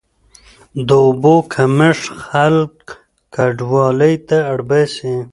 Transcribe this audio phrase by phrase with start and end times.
[0.87, 2.75] د اوبو کمښت خلک
[3.35, 5.13] کډوالۍ ته اړ باسي.